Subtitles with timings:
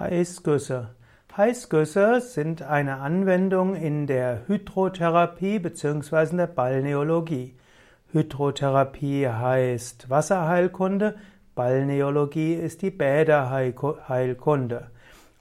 [0.00, 0.88] Heißgüsse.
[1.36, 6.38] Heißgüsse sind eine Anwendung in der Hydrotherapie bzw.
[6.38, 7.54] der Balneologie.
[8.10, 11.16] Hydrotherapie heißt Wasserheilkunde,
[11.54, 14.86] Balneologie ist die Bäderheilkunde.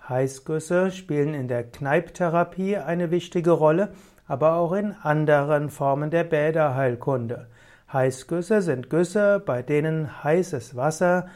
[0.10, 3.94] Heißgüsse spielen in der Kneipptherapie eine wichtige Rolle,
[4.28, 7.48] aber auch in anderen Formen der Bäderheilkunde.
[7.94, 11.30] Heißgüsse sind Güsse, bei denen heißes Wasser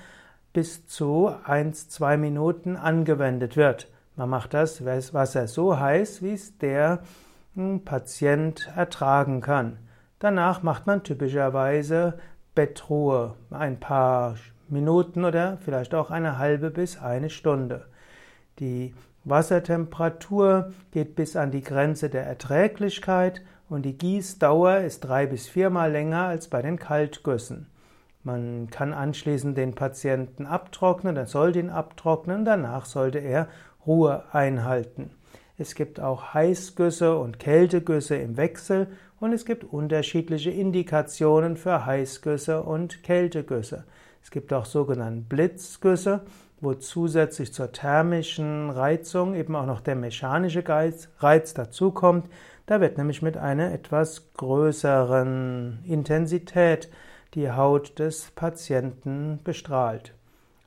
[0.54, 3.92] bis zu 1-2 Minuten angewendet wird.
[4.16, 7.00] Man macht das Wasser so heiß, wie es der
[7.56, 9.78] hm, Patient ertragen kann.
[10.20, 12.20] Danach macht man typischerweise
[12.56, 14.36] Bettruhe, ein paar
[14.70, 17.86] Minuten oder vielleicht auch eine halbe bis eine Stunde.
[18.60, 25.48] Die Wassertemperatur geht bis an die Grenze der Erträglichkeit und die Gießdauer ist drei bis
[25.48, 27.68] viermal länger als bei den Kaltgüssen.
[28.24, 33.50] Man kann anschließend den Patienten abtrocknen, er soll den abtrocknen, danach sollte er
[33.86, 35.12] Ruhe einhalten.
[35.58, 38.88] Es gibt auch Heißgüsse und Kältegüsse im Wechsel
[39.20, 43.84] und es gibt unterschiedliche Indikationen für Heißgüsse und Kältegüsse.
[44.24, 46.22] Es gibt auch sogenannte Blitzgüsse,
[46.62, 52.30] wo zusätzlich zur thermischen Reizung eben auch noch der mechanische Reiz dazukommt.
[52.66, 56.90] Da wird nämlich mit einer etwas größeren Intensität
[57.34, 60.14] die Haut des Patienten bestrahlt.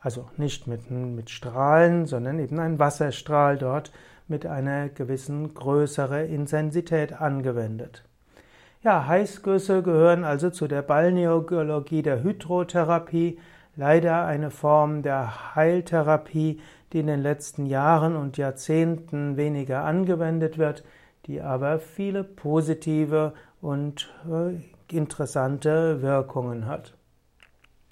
[0.01, 3.93] Also nicht mit, mit Strahlen, sondern eben ein Wasserstrahl dort
[4.29, 8.05] mit einer gewissen größeren Intensität angewendet.
[8.83, 13.39] Ja, Heißgüsse gehören also zu der Balneologie der Hydrotherapie,
[13.75, 16.61] leider eine Form der Heiltherapie,
[16.93, 20.85] die in den letzten Jahren und Jahrzehnten weniger angewendet wird,
[21.27, 24.61] die aber viele positive und äh,
[24.93, 26.95] interessante Wirkungen hat.